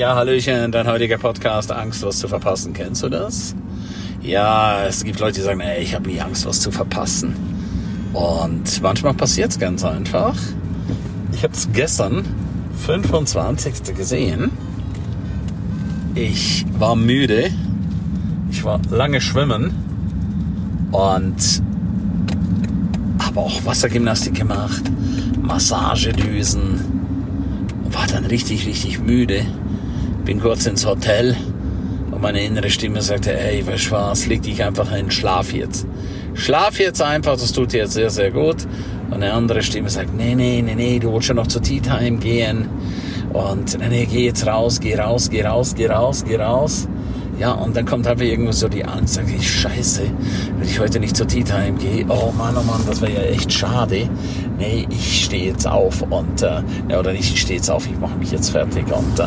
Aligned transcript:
Ja, 0.00 0.14
Hallöchen, 0.14 0.72
dein 0.72 0.86
heutiger 0.86 1.18
Podcast 1.18 1.70
Angst, 1.70 2.02
was 2.02 2.20
zu 2.20 2.26
verpassen. 2.26 2.72
Kennst 2.72 3.02
du 3.02 3.10
das? 3.10 3.54
Ja, 4.22 4.86
es 4.86 5.04
gibt 5.04 5.20
Leute, 5.20 5.34
die 5.34 5.40
sagen, 5.42 5.60
ey, 5.60 5.82
ich 5.82 5.94
habe 5.94 6.08
nie 6.08 6.18
Angst, 6.18 6.46
was 6.46 6.62
zu 6.62 6.70
verpassen. 6.70 7.36
Und 8.14 8.80
manchmal 8.80 9.12
passiert 9.12 9.50
es 9.50 9.58
ganz 9.58 9.84
einfach. 9.84 10.34
Ich 11.34 11.42
habe 11.42 11.52
es 11.52 11.68
gestern, 11.74 12.24
25. 12.86 13.94
gesehen. 13.94 14.50
Ich 16.14 16.64
war 16.78 16.96
müde. 16.96 17.50
Ich 18.50 18.64
war 18.64 18.80
lange 18.90 19.20
schwimmen 19.20 19.74
und 20.92 21.62
habe 23.18 23.38
auch 23.38 23.66
Wassergymnastik 23.66 24.32
gemacht, 24.32 24.84
Massagedüsen 25.42 26.80
und 27.84 27.94
war 27.94 28.06
dann 28.06 28.24
richtig, 28.24 28.66
richtig 28.66 28.98
müde. 28.98 29.44
Bin 30.24 30.40
kurz 30.40 30.66
ins 30.66 30.86
Hotel 30.86 31.36
und 32.10 32.20
meine 32.20 32.44
innere 32.44 32.70
Stimme 32.70 33.02
sagte, 33.02 33.38
ey, 33.38 33.66
weißt 33.66 33.86
du 33.86 33.90
was, 33.92 34.26
leg 34.26 34.42
dich 34.42 34.62
einfach 34.62 34.92
hin, 34.92 35.10
schlaf 35.10 35.52
jetzt. 35.52 35.86
Schlaf 36.34 36.78
jetzt 36.78 37.02
einfach, 37.02 37.32
das 37.32 37.52
tut 37.52 37.72
dir 37.72 37.78
jetzt 37.78 37.94
sehr, 37.94 38.10
sehr 38.10 38.30
gut. 38.30 38.66
Und 39.08 39.14
eine 39.14 39.32
andere 39.32 39.62
Stimme 39.62 39.88
sagt, 39.88 40.14
nee, 40.14 40.34
nee, 40.34 40.62
nee, 40.62 40.74
nee, 40.74 40.98
du 40.98 41.12
willst 41.12 41.26
schon 41.26 41.36
noch 41.36 41.48
zur 41.48 41.62
Tea 41.62 41.80
Time 41.80 42.18
gehen. 42.18 42.68
Und 43.32 43.78
nee, 43.78 43.88
nee, 43.88 44.06
geh 44.06 44.26
jetzt 44.26 44.46
raus, 44.46 44.78
geh 44.78 44.94
raus, 44.94 45.30
geh 45.30 45.42
raus, 45.42 45.74
geh 45.74 45.86
raus, 45.86 46.24
geh 46.26 46.36
raus. 46.36 46.86
Ja, 47.40 47.52
und 47.52 47.74
dann 47.74 47.86
kommt 47.86 48.06
halt 48.06 48.20
irgendwo 48.20 48.52
so 48.52 48.68
die 48.68 48.84
Angst, 48.84 49.14
sag 49.14 49.24
ich, 49.26 49.50
scheiße, 49.50 50.02
wenn 50.58 50.68
ich 50.68 50.78
heute 50.78 51.00
nicht 51.00 51.16
zur 51.16 51.26
Tea 51.26 51.42
Time 51.42 51.72
gehe, 51.78 52.04
oh 52.06 52.32
Mann, 52.36 52.54
oh 52.54 52.62
Mann, 52.62 52.82
das 52.86 53.00
wäre 53.00 53.14
ja 53.14 53.22
echt 53.22 53.50
schade. 53.50 54.10
Nee, 54.58 54.86
ich 54.90 55.24
stehe 55.24 55.46
jetzt 55.46 55.66
auf 55.66 56.02
und, 56.02 56.42
äh, 56.42 56.60
ja, 56.90 56.98
oder 56.98 57.12
nicht, 57.12 57.32
ich 57.32 57.40
stehe 57.40 57.56
jetzt 57.56 57.70
auf, 57.70 57.86
ich 57.86 57.98
mache 57.98 58.18
mich 58.18 58.30
jetzt 58.30 58.50
fertig 58.50 58.84
und 58.92 59.18
äh, 59.18 59.24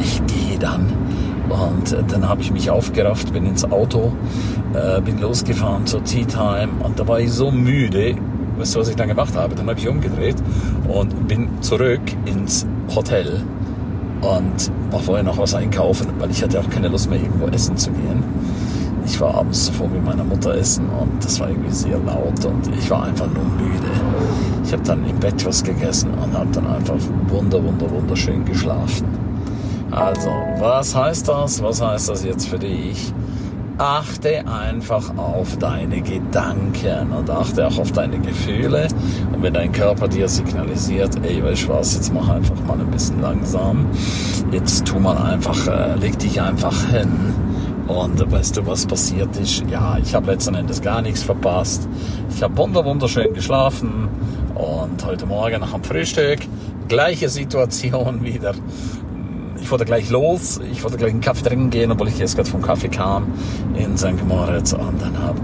ich 0.00 0.22
gehe 0.26 0.56
dann. 0.56 0.86
Und 1.48 1.92
äh, 1.92 2.04
dann 2.06 2.28
habe 2.28 2.42
ich 2.42 2.52
mich 2.52 2.70
aufgerafft, 2.70 3.32
bin 3.32 3.44
ins 3.44 3.64
Auto, 3.64 4.12
äh, 4.74 5.00
bin 5.00 5.20
losgefahren 5.20 5.84
zur 5.84 6.04
Tea 6.04 6.24
Time 6.24 6.68
und 6.84 7.00
da 7.00 7.08
war 7.08 7.18
ich 7.18 7.32
so 7.32 7.50
müde, 7.50 8.14
weißt 8.56 8.76
du, 8.76 8.78
was 8.78 8.88
ich 8.88 8.94
dann 8.94 9.08
gemacht 9.08 9.34
habe? 9.34 9.56
Dann 9.56 9.68
habe 9.68 9.80
ich 9.80 9.88
umgedreht 9.88 10.36
und 10.86 11.26
bin 11.26 11.48
zurück 11.60 12.02
ins 12.24 12.68
Hotel 12.94 13.42
und 14.22 14.70
war 14.90 15.00
vorher 15.00 15.24
noch 15.24 15.36
was 15.36 15.54
einkaufen, 15.54 16.08
weil 16.18 16.30
ich 16.30 16.42
hatte 16.42 16.60
auch 16.60 16.70
keine 16.70 16.88
Lust 16.88 17.10
mehr 17.10 17.20
irgendwo 17.20 17.46
essen 17.48 17.76
zu 17.76 17.90
gehen. 17.90 18.22
Ich 19.04 19.20
war 19.20 19.34
abends 19.34 19.66
zuvor 19.66 19.88
mit 19.88 20.04
meiner 20.04 20.24
Mutter 20.24 20.54
essen 20.54 20.88
und 20.88 21.24
das 21.24 21.40
war 21.40 21.50
irgendwie 21.50 21.72
sehr 21.72 21.98
laut 21.98 22.44
und 22.44 22.68
ich 22.78 22.88
war 22.88 23.02
einfach 23.02 23.26
nur 23.26 23.44
müde. 23.44 23.90
Ich 24.64 24.72
habe 24.72 24.82
dann 24.84 25.04
im 25.08 25.18
Bett 25.18 25.44
was 25.44 25.62
gegessen 25.62 26.10
und 26.14 26.32
habe 26.32 26.48
dann 26.52 26.66
einfach 26.68 26.94
wunder, 27.26 27.62
wunder, 27.62 27.90
wunderschön 27.90 28.44
geschlafen. 28.44 29.06
Also, 29.90 30.30
was 30.58 30.94
heißt 30.94 31.28
das? 31.28 31.62
Was 31.62 31.82
heißt 31.82 32.08
das 32.08 32.24
jetzt 32.24 32.48
für 32.48 32.58
dich? 32.58 33.12
Achte 33.78 34.46
einfach 34.46 35.16
auf 35.16 35.56
deine 35.58 36.02
Gedanken 36.02 37.12
und 37.12 37.30
achte 37.30 37.66
auch 37.66 37.78
auf 37.78 37.92
deine 37.92 38.18
Gefühle. 38.18 38.88
Und 39.32 39.42
wenn 39.42 39.54
dein 39.54 39.72
Körper 39.72 40.08
dir 40.08 40.28
signalisiert, 40.28 41.16
ey, 41.24 41.42
weißt 41.42 41.64
du 41.64 41.68
was, 41.68 41.94
jetzt 41.94 42.12
mach 42.12 42.28
einfach 42.28 42.60
mal 42.66 42.78
ein 42.78 42.90
bisschen 42.90 43.20
langsam. 43.20 43.86
Jetzt 44.50 44.86
tu 44.86 44.98
mal 44.98 45.16
einfach, 45.16 45.66
äh, 45.66 45.94
leg 45.96 46.18
dich 46.18 46.40
einfach 46.40 46.88
hin. 46.88 47.34
Und 47.88 48.30
weißt 48.30 48.56
du, 48.56 48.66
was 48.66 48.86
passiert 48.86 49.36
ist? 49.36 49.64
Ja, 49.68 49.98
ich 50.02 50.14
habe 50.14 50.30
letzten 50.30 50.54
Endes 50.54 50.80
gar 50.80 51.02
nichts 51.02 51.22
verpasst. 51.22 51.88
Ich 52.34 52.42
habe 52.42 52.56
wunder 52.56 52.84
wunderschön 52.84 53.34
geschlafen 53.34 54.08
und 54.54 55.04
heute 55.04 55.26
Morgen 55.26 55.60
nach 55.60 55.72
dem 55.72 55.82
Frühstück 55.82 56.40
gleiche 56.88 57.28
Situation 57.28 58.22
wieder 58.24 58.54
wollte 59.72 59.86
gleich 59.86 60.10
los, 60.10 60.60
ich 60.70 60.84
wollte 60.84 60.98
gleich 60.98 61.10
einen 61.10 61.22
Kaffee 61.22 61.42
trinken 61.42 61.70
gehen, 61.70 61.90
obwohl 61.90 62.08
ich 62.08 62.18
jetzt 62.18 62.36
gerade 62.36 62.48
vom 62.48 62.60
Kaffee 62.62 62.88
kam 62.88 63.32
in 63.74 63.96
St. 63.96 64.22
Moritz. 64.28 64.74
Und 64.74 65.00
dann 65.00 65.18
hat 65.18 65.36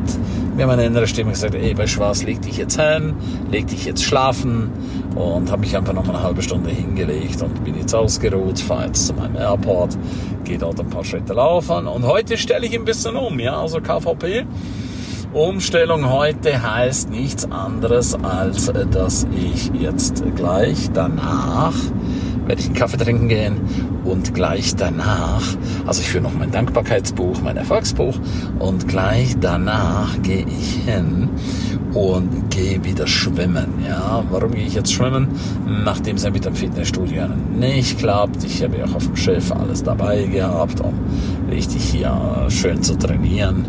mir 0.55 0.67
meine 0.67 0.85
innere 0.85 1.07
Stimme 1.07 1.33
gesagt, 1.33 1.55
ey, 1.55 1.75
bei 1.75 1.87
Schwarz, 1.87 2.23
leg 2.23 2.41
dich 2.43 2.59
jetzt 2.59 2.79
hin, 2.79 3.15
leg 3.51 3.67
dich 3.67 3.87
jetzt 3.87 4.05
schlafen. 4.05 4.71
Und 5.17 5.51
habe 5.51 5.63
mich 5.63 5.77
einfach 5.77 5.95
noch 5.95 6.05
mal 6.05 6.15
eine 6.15 6.23
halbe 6.23 6.43
Stunde 6.43 6.71
hingelegt 6.71 7.43
und 7.43 7.65
bin 7.65 7.77
jetzt 7.77 7.95
ausgeruht, 7.95 8.61
fahre 8.61 8.87
jetzt 8.87 9.07
zu 9.07 9.15
meinem 9.15 9.37
Airport, 9.37 9.99
gehe 10.45 10.59
dort 10.59 10.79
ein 10.79 10.91
paar 10.91 11.05
Schritte 11.05 11.33
laufen. 11.33 11.87
Und 11.87 12.05
heute 12.05 12.37
stelle 12.37 12.67
ich 12.67 12.75
ein 12.75 12.85
bisschen 12.85 13.17
um, 13.17 13.41
ja, 13.41 13.59
also 13.59 13.81
KVP. 13.81 14.45
Umstellung 15.39 16.11
heute 16.11 16.63
heißt 16.69 17.11
nichts 17.11 17.49
anderes, 17.53 18.13
als 18.25 18.73
dass 18.91 19.25
ich 19.33 19.71
jetzt 19.73 20.25
gleich 20.35 20.91
danach 20.93 21.75
werde 22.49 22.63
ich 22.63 22.67
einen 22.67 22.77
Kaffee 22.77 22.97
trinken 22.97 23.29
gehen 23.29 23.61
und 24.05 24.35
gleich 24.35 24.75
danach, 24.75 25.43
also 25.87 26.01
ich 26.01 26.09
führe 26.09 26.25
noch 26.25 26.33
mein 26.33 26.51
Dankbarkeitsbuch, 26.51 27.43
mein 27.43 27.59
Erfolgsbuch 27.59 28.15
und 28.59 28.89
gleich 28.89 29.37
danach 29.39 30.21
gehe 30.23 30.47
ich 30.47 30.83
hin 30.87 31.29
und 31.93 32.51
gehe 32.51 32.83
wieder 32.85 33.07
schwimmen. 33.07 33.85
Ja, 33.87 34.25
warum 34.31 34.53
gehe 34.53 34.67
ich 34.67 34.75
jetzt 34.75 34.93
schwimmen? 34.93 35.29
Nachdem 35.85 36.17
es 36.17 36.25
ja 36.25 36.31
mit 36.31 36.45
dem 36.45 36.55
Fitnessstudio 36.55 37.25
nicht 37.55 37.99
klappt. 37.99 38.43
Ich 38.45 38.63
habe 38.63 38.79
ja 38.79 38.87
auch 38.87 38.95
auf 38.95 39.07
dem 39.07 39.17
Schiff 39.17 39.53
alles 39.53 39.83
dabei 39.83 40.25
gehabt, 40.25 40.81
um 40.81 40.95
richtig 41.51 41.83
hier 41.83 42.47
schön 42.49 42.83
zu 42.83 42.97
trainieren. 42.97 43.67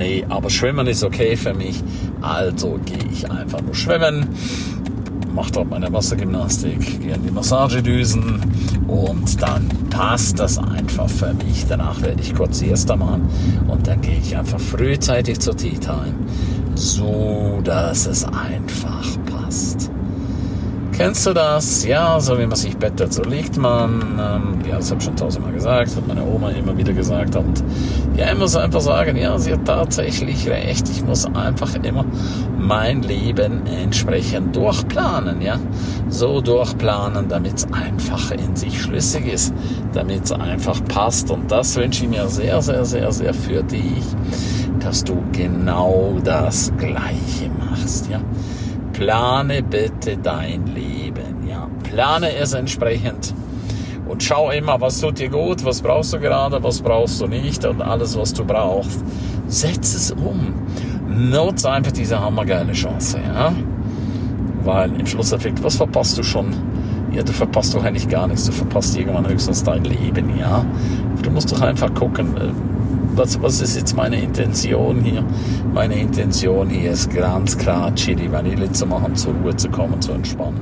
Nee, 0.00 0.24
aber 0.28 0.50
schwimmen 0.50 0.88
ist 0.88 1.04
okay 1.04 1.36
für 1.36 1.54
mich. 1.54 1.80
Also 2.20 2.80
gehe 2.84 3.12
ich 3.12 3.30
einfach 3.30 3.60
nur 3.60 3.74
schwimmen 3.74 4.34
mache 5.34 5.52
dort 5.52 5.70
meine 5.70 5.92
Wassergymnastik, 5.92 7.00
gehe 7.00 7.14
in 7.14 7.22
die 7.22 7.30
Massagedüsen 7.30 8.40
und 8.88 9.40
dann 9.40 9.68
passt 9.90 10.38
das 10.38 10.58
einfach 10.58 11.08
für 11.08 11.32
mich. 11.34 11.66
Danach 11.68 12.00
werde 12.02 12.20
ich 12.20 12.34
kurz 12.34 12.58
Siesta 12.58 12.96
machen 12.96 13.28
und 13.68 13.86
dann 13.86 14.00
gehe 14.00 14.18
ich 14.18 14.36
einfach 14.36 14.60
frühzeitig 14.60 15.40
zur 15.40 15.56
Tea 15.56 15.78
Time, 15.78 16.14
so 16.74 17.60
dass 17.64 18.06
es 18.06 18.24
einfach 18.24 19.06
passt. 19.26 19.90
Kennst 20.92 21.26
du 21.26 21.32
das? 21.32 21.86
Ja, 21.86 22.20
so 22.20 22.38
wie 22.38 22.46
man 22.46 22.56
sich 22.56 22.76
bettet, 22.76 23.14
so 23.14 23.22
liegt 23.22 23.56
man. 23.56 24.02
Ähm, 24.20 24.58
ja, 24.68 24.76
das 24.76 24.90
habe 24.90 24.98
ich 24.98 25.06
schon 25.06 25.16
tausendmal 25.16 25.54
gesagt, 25.54 25.96
hat 25.96 26.06
meine 26.06 26.22
Oma 26.22 26.50
immer 26.50 26.76
wieder 26.76 26.92
gesagt. 26.92 27.36
Und 27.36 27.64
ja, 28.16 28.32
ich 28.32 28.38
muss 28.38 28.56
einfach 28.56 28.80
sagen, 28.80 29.16
ja, 29.16 29.38
sie 29.38 29.52
hat 29.52 29.64
tatsächlich 29.64 30.48
recht. 30.48 30.88
Ich 30.88 31.04
muss 31.04 31.26
einfach 31.26 31.74
immer 31.76 32.04
mein 32.58 33.02
Leben 33.02 33.66
entsprechend 33.66 34.56
durchplanen, 34.56 35.40
ja. 35.40 35.58
So 36.08 36.40
durchplanen, 36.40 37.28
damit 37.28 37.54
es 37.58 37.72
einfach 37.72 38.32
in 38.32 38.56
sich 38.56 38.82
schlüssig 38.82 39.32
ist, 39.32 39.54
damit 39.92 40.24
es 40.24 40.32
einfach 40.32 40.82
passt. 40.86 41.30
Und 41.30 41.50
das 41.50 41.76
wünsche 41.76 42.04
ich 42.04 42.10
mir 42.10 42.28
sehr, 42.28 42.60
sehr, 42.60 42.84
sehr, 42.84 43.12
sehr 43.12 43.32
für 43.32 43.62
dich, 43.62 44.04
dass 44.80 45.04
du 45.04 45.22
genau 45.32 46.16
das 46.24 46.72
Gleiche 46.78 47.50
machst, 47.58 48.08
ja. 48.10 48.20
Plane 48.92 49.62
bitte 49.62 50.18
dein 50.18 50.66
Leben, 50.66 51.48
ja. 51.48 51.68
Plane 51.84 52.34
es 52.36 52.52
entsprechend 52.52 53.34
und 54.10 54.22
schau 54.22 54.50
immer, 54.50 54.80
was 54.80 55.00
tut 55.00 55.20
dir 55.20 55.28
gut, 55.28 55.64
was 55.64 55.80
brauchst 55.80 56.12
du 56.12 56.18
gerade, 56.18 56.60
was 56.62 56.80
brauchst 56.80 57.20
du 57.20 57.28
nicht 57.28 57.64
und 57.64 57.80
alles, 57.80 58.18
was 58.18 58.34
du 58.34 58.44
brauchst, 58.44 59.04
setz 59.46 59.94
es 59.94 60.10
um. 60.10 60.52
Nutze 61.06 61.70
einfach 61.70 61.92
diese 61.92 62.20
hammergeile 62.20 62.72
Chance, 62.72 63.20
ja. 63.24 63.52
Weil 64.64 64.92
im 64.98 65.06
Schlusseffekt, 65.06 65.62
was 65.62 65.76
verpasst 65.76 66.18
du 66.18 66.24
schon? 66.24 66.54
Ja, 67.12 67.22
du 67.22 67.32
verpasst 67.32 67.74
doch 67.74 67.84
eigentlich 67.84 68.08
gar 68.08 68.26
nichts. 68.26 68.46
Du 68.46 68.52
verpasst 68.52 68.96
irgendwann 68.96 69.28
höchstens 69.28 69.62
dein 69.62 69.84
Leben, 69.84 70.36
ja. 70.38 70.64
Du 71.22 71.30
musst 71.30 71.52
doch 71.52 71.60
einfach 71.60 71.92
gucken, 71.94 72.36
äh, 72.36 72.50
was, 73.14 73.40
was 73.42 73.60
ist 73.60 73.76
jetzt 73.76 73.96
meine 73.96 74.20
Intention 74.20 75.00
hier? 75.00 75.24
Meine 75.72 75.98
Intention 75.98 76.68
hier 76.68 76.92
ist 76.92 77.12
ganz 77.14 77.56
klar, 77.56 77.94
Chili 77.94 78.30
Vanille 78.30 78.70
zu 78.72 78.86
machen, 78.86 79.14
zur 79.14 79.34
Ruhe 79.34 79.54
zu 79.56 79.68
kommen, 79.68 80.00
zu 80.00 80.12
entspannen. 80.12 80.60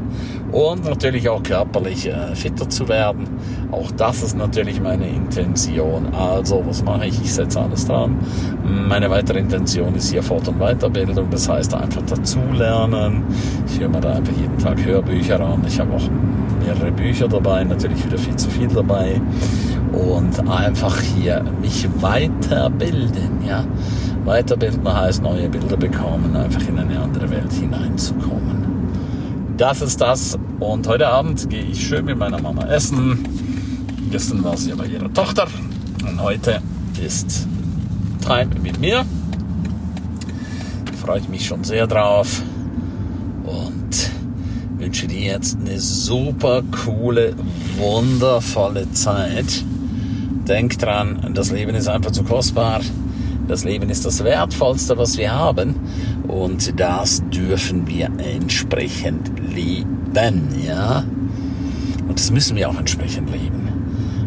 Und 0.52 0.84
natürlich 0.84 1.28
auch 1.28 1.42
körperlich 1.42 2.06
äh, 2.06 2.34
fitter 2.34 2.68
zu 2.68 2.88
werden. 2.88 3.26
Auch 3.70 3.90
das 3.92 4.22
ist 4.22 4.36
natürlich 4.36 4.80
meine 4.80 5.08
Intention. 5.08 6.06
Also, 6.14 6.62
was 6.66 6.82
mache 6.82 7.06
ich? 7.06 7.20
Ich 7.20 7.34
setze 7.34 7.60
alles 7.60 7.86
dran. 7.86 8.16
Meine 8.64 9.10
weitere 9.10 9.40
Intention 9.40 9.94
ist 9.94 10.10
hier 10.10 10.22
Fort- 10.22 10.48
und 10.48 10.58
Weiterbildung. 10.58 11.28
Das 11.30 11.48
heißt 11.48 11.74
einfach 11.74 12.02
dazulernen. 12.02 13.24
Ich 13.66 13.78
höre 13.78 13.90
mir 13.90 14.00
da 14.00 14.14
einfach 14.14 14.32
jeden 14.40 14.56
Tag 14.58 14.82
Hörbücher 14.84 15.38
an. 15.40 15.62
Ich 15.66 15.78
habe 15.78 15.94
auch 15.94 16.08
mehrere 16.64 16.92
Bücher 16.92 17.28
dabei, 17.28 17.64
natürlich 17.64 18.04
wieder 18.04 18.18
viel 18.18 18.36
zu 18.36 18.48
viel 18.50 18.68
dabei 18.68 19.20
und 19.92 20.48
einfach 20.48 21.00
hier 21.00 21.44
mich 21.60 21.88
weiterbilden, 22.00 23.44
ja. 23.46 23.64
Weiterbilden 24.24 24.86
heißt 24.92 25.22
neue 25.22 25.48
Bilder 25.48 25.76
bekommen, 25.76 26.36
einfach 26.36 26.66
in 26.68 26.78
eine 26.78 27.00
andere 27.00 27.30
Welt 27.30 27.52
hineinzukommen. 27.52 28.58
Das 29.56 29.82
ist 29.82 30.00
das. 30.00 30.38
Und 30.60 30.86
heute 30.86 31.08
Abend 31.08 31.48
gehe 31.50 31.62
ich 31.62 31.86
schön 31.86 32.04
mit 32.04 32.18
meiner 32.18 32.40
Mama 32.40 32.66
essen. 32.66 33.24
Gestern 34.10 34.44
war 34.44 34.56
sie 34.56 34.72
bei 34.72 34.86
ihrer 34.86 35.12
Tochter 35.12 35.46
und 36.08 36.22
heute 36.22 36.60
ist 37.04 37.46
Time 38.24 38.50
mit 38.62 38.80
mir. 38.80 39.04
Freue 41.00 41.20
ich 41.20 41.28
mich 41.28 41.46
schon 41.46 41.64
sehr 41.64 41.86
drauf 41.86 42.42
und 43.44 44.10
wünsche 44.78 45.06
dir 45.06 45.20
jetzt 45.20 45.58
eine 45.58 45.80
super 45.80 46.62
coole, 46.84 47.34
wundervolle 47.78 48.90
Zeit. 48.92 49.64
Denk 50.48 50.78
dran, 50.78 51.32
das 51.34 51.50
Leben 51.50 51.74
ist 51.74 51.88
einfach 51.88 52.10
zu 52.10 52.24
kostbar. 52.24 52.80
Das 53.46 53.64
Leben 53.64 53.90
ist 53.90 54.06
das 54.06 54.24
Wertvollste, 54.24 54.96
was 54.96 55.18
wir 55.18 55.32
haben. 55.32 55.74
Und 56.26 56.80
das 56.80 57.22
dürfen 57.28 57.86
wir 57.86 58.10
entsprechend 58.18 59.30
leben, 59.54 60.48
ja? 60.66 61.04
Und 62.08 62.18
das 62.18 62.30
müssen 62.30 62.56
wir 62.56 62.70
auch 62.70 62.78
entsprechend 62.78 63.30
leben. 63.30 63.68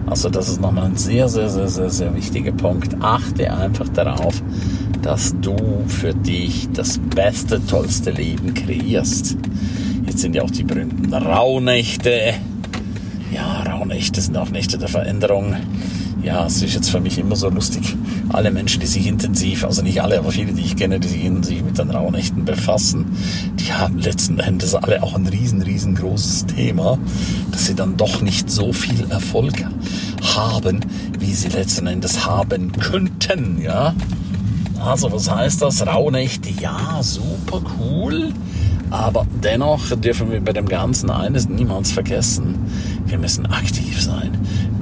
Also 0.06 0.30
das 0.30 0.50
ist 0.50 0.62
nochmal 0.62 0.86
ein 0.86 0.96
sehr, 0.96 1.28
sehr, 1.28 1.50
sehr, 1.50 1.68
sehr, 1.70 1.90
sehr 1.90 2.16
wichtiger 2.16 2.52
Punkt. 2.52 3.02
Achte 3.02 3.52
einfach 3.52 3.90
darauf, 3.90 4.44
dass 5.02 5.34
du 5.42 5.56
für 5.88 6.14
dich 6.14 6.70
das 6.74 7.00
beste, 7.16 7.66
tollste 7.66 8.12
Leben 8.12 8.54
kreierst. 8.54 9.38
Jetzt 10.06 10.20
sind 10.20 10.36
ja 10.36 10.44
auch 10.44 10.52
die 10.52 10.64
berühmten 10.64 11.12
Rauhnächte. 11.14 12.34
Ja, 13.34 13.64
Rauhnächte 13.64 14.22
sind 14.22 14.38
auch 14.38 14.50
Nächte 14.50 14.78
der 14.78 14.90
Veränderung. 14.90 15.56
Ja, 16.24 16.46
es 16.46 16.62
ist 16.62 16.76
jetzt 16.76 16.92
für 16.92 17.00
mich 17.00 17.18
immer 17.18 17.36
so 17.36 17.50
lustig. 17.50 17.96
Alle 18.30 18.52
Menschen, 18.52 18.80
die 18.80 18.86
sich 18.86 19.08
intensiv, 19.08 19.64
also 19.64 19.82
nicht 19.82 20.04
alle, 20.04 20.20
aber 20.20 20.32
viele, 20.32 20.54
die 20.54 20.62
ich 20.62 20.76
kenne, 20.76 21.00
die 21.00 21.08
sich 21.08 21.26
intensiv 21.26 21.64
mit 21.64 21.80
den 21.80 21.90
Rauhnächten 21.90 22.46
befassen, 22.46 23.18
die 23.60 23.74
haben 23.74 23.98
letzten 23.98 24.40
Endes 24.40 24.76
alle 24.76 25.02
auch 25.02 25.16
ein 25.16 25.26
riesen, 25.26 25.64
riesengroßes 25.64 26.46
Thema, 26.46 27.00
dass 27.52 27.66
sie 27.66 27.74
dann 27.74 27.98
doch 27.98 28.22
nicht 28.22 28.52
so 28.52 28.72
viel 28.72 29.10
Erfolg 29.10 29.66
haben, 30.36 30.82
wie 31.18 31.34
sie 31.34 31.50
letzten 31.50 31.88
Endes 31.88 32.24
haben 32.24 32.72
könnten, 32.74 33.60
ja. 33.60 33.96
Also 34.80 35.12
was 35.12 35.30
heißt 35.30 35.64
das? 35.64 35.86
Rauhnächte, 35.86 36.50
ja, 36.50 37.02
super 37.02 37.62
cool. 37.80 38.32
Aber 38.92 39.26
dennoch 39.42 39.96
dürfen 39.96 40.32
wir 40.32 40.42
bei 40.42 40.54
dem 40.54 40.68
Ganzen 40.68 41.10
eines 41.10 41.48
niemals 41.48 41.92
vergessen. 41.92 42.56
Wir 43.06 43.18
müssen 43.18 43.46
aktiv 43.46 44.02
sein. 44.02 44.38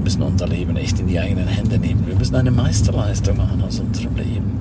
Müssen 0.09 0.23
unser 0.23 0.47
Leben 0.47 0.75
echt 0.75 0.99
in 0.99 1.05
die 1.05 1.19
eigenen 1.19 1.47
Hände 1.47 1.77
nehmen. 1.77 2.07
Wir 2.07 2.15
müssen 2.15 2.35
eine 2.35 2.49
Meisterleistung 2.49 3.37
machen 3.37 3.61
aus 3.61 3.79
unserem 3.79 4.15
Leben. 4.15 4.59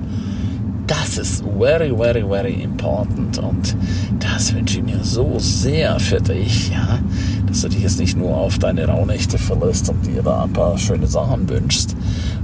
Das 0.86 1.16
ist 1.16 1.42
very, 1.58 1.90
very, 1.96 2.22
very 2.22 2.52
important 2.52 3.38
und 3.38 3.74
das 4.18 4.52
wünsche 4.52 4.80
ich 4.80 4.84
mir 4.84 5.02
so 5.02 5.38
sehr 5.38 5.98
für 6.00 6.20
dich, 6.20 6.68
ja, 6.68 6.98
dass 7.46 7.62
du 7.62 7.70
dich 7.70 7.80
jetzt 7.80 7.98
nicht 7.98 8.14
nur 8.14 8.36
auf 8.36 8.58
deine 8.58 8.84
Rauhnächte 8.88 9.38
verlässt 9.38 9.88
und 9.88 10.04
dir 10.04 10.22
da 10.22 10.44
ein 10.44 10.52
paar 10.52 10.76
schöne 10.76 11.06
Sachen 11.06 11.48
wünschst, 11.48 11.96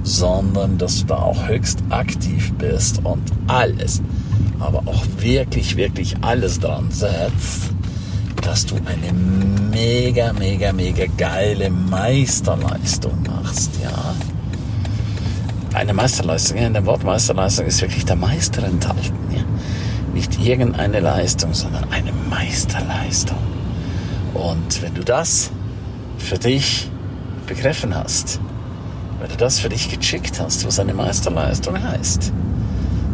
sondern 0.02 0.78
dass 0.78 1.00
du 1.00 1.08
da 1.08 1.16
auch 1.16 1.46
höchst 1.46 1.80
aktiv 1.90 2.54
bist 2.54 3.04
und 3.04 3.20
alles, 3.48 4.00
aber 4.60 4.78
auch 4.86 5.04
wirklich, 5.18 5.76
wirklich 5.76 6.16
alles 6.22 6.58
dran 6.58 6.86
setzt, 6.90 7.73
dass 8.44 8.66
du 8.66 8.76
eine 8.76 9.12
mega, 9.12 10.32
mega, 10.32 10.72
mega 10.72 11.06
geile 11.16 11.70
Meisterleistung 11.70 13.22
machst, 13.26 13.70
ja 13.82 14.14
eine 15.74 15.92
Meisterleistung. 15.92 16.58
Ja, 16.58 16.66
in 16.66 16.74
dem 16.74 16.86
Wort 16.86 17.04
Meisterleistung 17.04 17.66
ist 17.66 17.80
wirklich 17.82 18.04
der 18.04 18.16
Meister 18.16 18.62
enthalten. 18.62 19.12
Ja? 19.34 19.42
Nicht 20.14 20.40
irgendeine 20.40 21.00
Leistung, 21.00 21.52
sondern 21.52 21.84
eine 21.90 22.12
Meisterleistung. 22.30 23.38
Und 24.34 24.82
wenn 24.82 24.94
du 24.94 25.02
das 25.02 25.50
für 26.18 26.38
dich 26.38 26.90
begriffen 27.46 27.94
hast, 27.94 28.40
wenn 29.20 29.28
du 29.28 29.36
das 29.36 29.58
für 29.58 29.68
dich 29.68 29.90
gechickt 29.90 30.40
hast, 30.40 30.66
was 30.66 30.78
eine 30.78 30.94
Meisterleistung 30.94 31.82
heißt, 31.82 32.32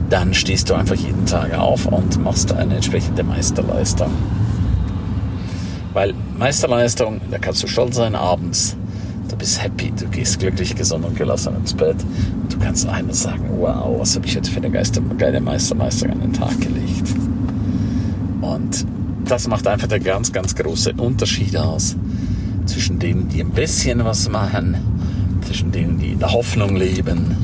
dann 0.09 0.35
stehst 0.35 0.69
du 0.69 0.75
einfach 0.75 0.97
jeden 0.97 1.25
Tag 1.27 1.55
auf 1.55 1.87
und 1.87 2.23
machst 2.23 2.53
eine 2.53 2.75
entsprechende 2.75 3.23
Meisterleistung. 3.23 4.11
Weil 5.93 6.15
Meisterleistung, 6.39 7.21
da 7.31 7.39
kannst 7.39 7.63
du 7.63 7.67
stolz 7.67 7.97
sein 7.97 8.15
abends, 8.15 8.77
du 9.29 9.37
bist 9.37 9.63
happy, 9.63 9.93
du 9.99 10.07
gehst 10.07 10.39
glücklich, 10.39 10.75
gesund 10.77 11.05
und 11.05 11.17
gelassen 11.17 11.55
ins 11.57 11.75
Bett 11.75 11.97
du 12.53 12.59
kannst 12.59 12.89
eines 12.89 13.23
sagen, 13.23 13.49
wow, 13.59 13.99
was 13.99 14.17
habe 14.17 14.27
ich 14.27 14.35
jetzt 14.35 14.49
für 14.49 14.59
eine 14.59 14.71
Geister, 14.71 15.01
geile 15.19 15.41
Meisterleistung 15.41 16.11
an 16.11 16.21
den 16.21 16.33
Tag 16.33 16.61
gelegt. 16.61 17.15
Und 18.41 18.87
das 19.25 19.47
macht 19.49 19.67
einfach 19.67 19.89
der 19.89 20.01
ganz, 20.01 20.33
ganz 20.33 20.55
große 20.55 20.93
Unterschied 20.95 21.57
aus 21.57 21.97
zwischen 22.67 22.99
denen, 22.99 23.29
die 23.29 23.41
ein 23.41 23.51
bisschen 23.51 24.05
was 24.05 24.29
machen, 24.29 24.77
zwischen 25.47 25.73
denen, 25.73 25.99
die 25.99 26.13
in 26.13 26.19
der 26.19 26.33
Hoffnung 26.33 26.77
leben 26.77 27.37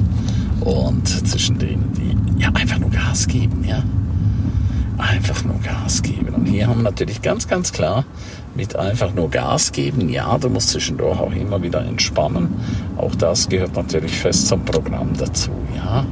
und 0.61 1.09
zwischen 1.09 1.59
denen, 1.59 1.93
die 1.97 2.43
ja 2.43 2.51
einfach 2.55 2.79
nur 2.79 2.91
Gas 2.91 3.27
geben, 3.27 3.65
ja. 3.67 3.83
Einfach 4.99 5.45
nur 5.45 5.61
Gas 5.61 6.03
geben. 6.03 6.35
Und 6.35 6.47
hier 6.47 6.67
haben 6.67 6.79
wir 6.79 6.85
natürlich 6.85 7.23
ganz, 7.23 7.49
ganz 7.49 7.73
klar 7.73 8.05
mit 8.55 8.77
einfach 8.77 9.13
nur 9.13 9.31
Gas 9.31 9.73
geben. 9.73 10.09
Ja, 10.09 10.39
du 10.39 10.49
musst 10.49 10.71
zwischendurch 10.71 11.19
auch 11.21 11.33
immer 11.33 11.63
wieder 11.63 11.85
entspannen. 11.85 12.55
Auch 12.97 13.15
das 13.15 13.49
gehört 13.49 13.77
natürlich 13.77 14.19
fest 14.19 14.47
zum 14.49 14.65
Programm 14.65 15.13
dazu. 15.19 15.51
Ja, 15.77 16.07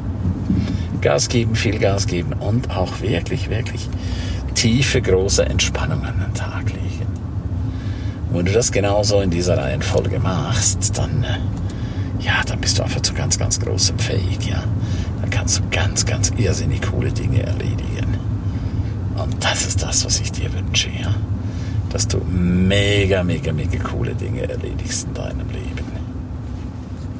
Gas 1.00 1.28
geben, 1.28 1.54
viel 1.54 1.78
Gas 1.78 2.06
geben 2.06 2.32
und 2.34 2.70
auch 2.76 3.00
wirklich, 3.00 3.50
wirklich 3.50 3.88
tiefe, 4.54 5.02
große 5.02 5.44
Entspannung 5.44 6.02
an 6.04 6.18
den 6.18 6.34
Tag 6.34 6.70
legen. 6.70 7.06
wenn 8.30 8.46
du 8.46 8.52
das 8.52 8.72
genauso 8.72 9.20
in 9.20 9.30
dieser 9.30 9.58
Reihenfolge 9.58 10.18
machst, 10.18 10.96
dann, 10.98 11.22
äh, 11.24 12.24
ja, 12.24 12.42
dann 12.46 12.60
bist 12.60 12.78
du 12.78 12.82
einfach 12.82 13.02
zu 13.02 13.14
ganz, 13.14 13.38
ganz 13.38 13.60
großem 13.60 13.98
fähig, 13.98 14.38
ja. 14.48 14.62
Dann 15.20 15.30
kannst 15.30 15.58
du 15.58 15.62
ganz, 15.70 16.04
ganz 16.06 16.32
irrsinnig 16.36 16.82
coole 16.82 17.12
Dinge 17.12 17.42
erledigen. 17.42 18.03
Und 19.16 19.42
das 19.44 19.66
ist 19.66 19.82
das, 19.82 20.04
was 20.04 20.20
ich 20.20 20.32
dir 20.32 20.52
wünsche, 20.52 20.90
ja 20.90 21.14
dass 21.94 22.08
du 22.08 22.18
mega, 22.28 23.22
mega, 23.22 23.52
mega 23.52 23.78
coole 23.78 24.16
Dinge 24.16 24.48
erledigst 24.48 25.06
in 25.06 25.14
deinem 25.14 25.48
Leben. 25.50 25.86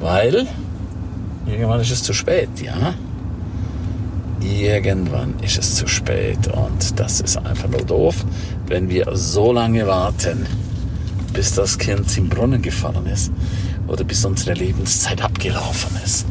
Weil 0.01 0.45
irgendwann 1.45 1.79
ist 1.79 1.91
es 1.91 2.03
zu 2.03 2.11
spät, 2.11 2.49
ja? 2.61 2.93
Irgendwann 4.41 5.39
ist 5.39 5.57
es 5.57 5.75
zu 5.75 5.87
spät 5.87 6.49
und 6.49 6.99
das 6.99 7.21
ist 7.21 7.37
einfach 7.37 7.69
nur 7.69 7.83
doof, 7.83 8.25
wenn 8.67 8.89
wir 8.89 9.15
so 9.15 9.53
lange 9.53 9.87
warten, 9.87 10.45
bis 11.31 11.53
das 11.53 11.77
Kind 11.77 12.17
im 12.17 12.27
Brunnen 12.27 12.61
gefallen 12.61 13.05
ist 13.05 13.31
oder 13.87 14.03
bis 14.03 14.25
unsere 14.25 14.55
Lebenszeit 14.55 15.21
abgelaufen 15.21 15.95
ist. 16.03 16.25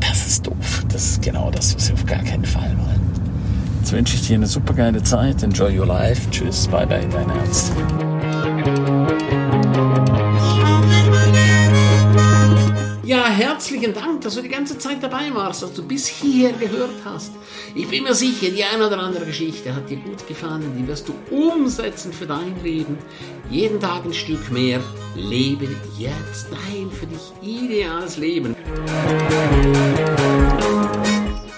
Das 0.00 0.26
ist 0.26 0.44
doof. 0.44 0.84
Das 0.88 1.10
ist 1.10 1.22
genau 1.22 1.52
das, 1.52 1.76
was 1.76 1.88
wir 1.88 1.94
auf 1.94 2.04
gar 2.04 2.24
keinen 2.24 2.44
Fall 2.44 2.76
wollen. 2.76 3.17
Jetzt 3.88 3.96
wünsche 3.96 4.16
ich 4.16 4.26
dir 4.26 4.34
eine 4.34 4.46
super 4.46 4.74
geile 4.74 5.02
Zeit. 5.02 5.42
Enjoy 5.42 5.78
your 5.78 5.86
life. 5.86 6.28
Tschüss, 6.30 6.68
bye 6.68 6.86
bye, 6.86 7.08
dein 7.10 7.30
Ernst. 7.30 7.72
Ja, 13.02 13.24
herzlichen 13.28 13.94
Dank, 13.94 14.20
dass 14.20 14.34
du 14.34 14.42
die 14.42 14.50
ganze 14.50 14.76
Zeit 14.76 15.02
dabei 15.02 15.32
warst, 15.32 15.62
dass 15.62 15.72
du 15.72 15.82
bis 15.82 16.06
hier 16.06 16.52
gehört 16.52 16.96
hast. 17.02 17.32
Ich 17.74 17.88
bin 17.88 18.02
mir 18.02 18.12
sicher, 18.12 18.50
die 18.50 18.62
eine 18.62 18.88
oder 18.88 18.98
andere 18.98 19.24
Geschichte 19.24 19.74
hat 19.74 19.88
dir 19.88 19.96
gut 19.96 20.28
gefallen, 20.28 20.70
die 20.78 20.86
wirst 20.86 21.08
du 21.08 21.14
umsetzen 21.34 22.12
für 22.12 22.26
dein 22.26 22.62
Leben. 22.62 22.98
Jeden 23.48 23.80
Tag 23.80 24.04
ein 24.04 24.12
Stück 24.12 24.52
mehr. 24.52 24.80
Lebe 25.16 25.66
jetzt 25.96 26.48
dein 26.50 26.90
für 26.90 27.06
dich 27.06 27.32
ideales 27.40 28.18
Leben. 28.18 28.54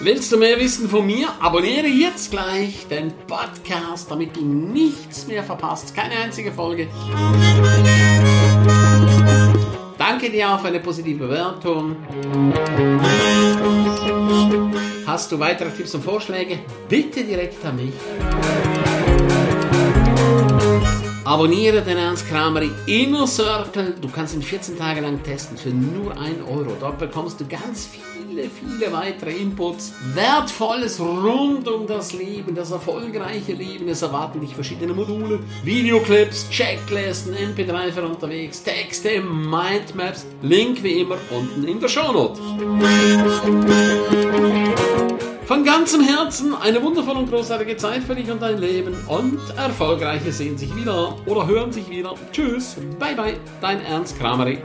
Willst 0.03 0.31
du 0.31 0.37
mehr 0.37 0.59
wissen 0.59 0.89
von 0.89 1.05
mir? 1.05 1.27
Abonniere 1.39 1.85
jetzt 1.85 2.31
gleich 2.31 2.87
den 2.87 3.13
Podcast, 3.27 4.09
damit 4.09 4.35
du 4.35 4.41
nichts 4.41 5.27
mehr 5.27 5.43
verpasst. 5.43 5.95
Keine 5.95 6.15
einzige 6.15 6.51
Folge. 6.51 6.87
Danke 9.99 10.31
dir 10.31 10.49
auch 10.49 10.59
für 10.59 10.69
eine 10.69 10.79
positive 10.79 11.27
Bewertung. 11.27 11.97
Hast 15.05 15.31
du 15.31 15.39
weitere 15.39 15.69
Tipps 15.69 15.93
und 15.93 16.03
Vorschläge? 16.03 16.57
Bitte 16.89 17.23
direkt 17.23 17.63
an 17.63 17.75
mich. 17.75 17.93
Abonniere 21.23 21.83
den 21.83 21.97
Ernst 21.97 22.27
Kramer 22.27 22.63
Inner 22.87 23.27
Circle. 23.27 23.93
Du 24.01 24.09
kannst 24.09 24.33
ihn 24.33 24.41
14 24.41 24.79
Tage 24.79 25.01
lang 25.01 25.21
testen 25.21 25.57
für 25.57 25.69
nur 25.69 26.19
1 26.19 26.41
Euro. 26.49 26.75
Dort 26.79 26.97
bekommst 26.97 27.39
du 27.39 27.45
ganz 27.47 27.85
viel 27.85 28.20
viele, 28.49 28.81
viele 28.81 28.91
weitere 28.91 29.31
Inputs. 29.31 29.93
Wertvolles 30.13 30.99
rund 30.99 31.67
um 31.67 31.87
das 31.87 32.13
Leben, 32.13 32.55
das 32.55 32.71
erfolgreiche 32.71 33.53
Leben. 33.53 33.87
Es 33.87 34.01
erwarten 34.01 34.39
dich 34.41 34.55
verschiedene 34.55 34.93
Module, 34.93 35.39
Videoclips, 35.63 36.49
Checklisten, 36.49 37.33
MP3 37.35 37.91
für 37.91 38.03
unterwegs, 38.03 38.63
Texte, 38.63 39.21
Mindmaps. 39.21 40.25
Link 40.41 40.81
wie 40.83 41.01
immer 41.01 41.17
unten 41.31 41.67
in 41.67 41.79
der 41.79 41.87
Shownote. 41.87 42.39
Von 45.45 45.65
ganzem 45.65 46.01
Herzen 46.01 46.55
eine 46.55 46.81
wundervolle 46.81 47.19
und 47.19 47.29
großartige 47.29 47.75
Zeit 47.75 48.03
für 48.03 48.15
dich 48.15 48.31
und 48.31 48.41
dein 48.41 48.57
Leben 48.57 48.95
und 49.07 49.39
Erfolgreiche 49.57 50.31
sehen 50.31 50.57
sich 50.57 50.73
wieder 50.75 51.17
oder 51.25 51.45
hören 51.45 51.73
sich 51.73 51.89
wieder. 51.89 52.15
Tschüss, 52.31 52.77
bye 52.97 53.15
bye, 53.15 53.35
dein 53.59 53.83
Ernst 53.83 54.17
Kramery. 54.17 54.59